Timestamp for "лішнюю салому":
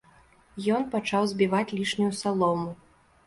1.79-2.73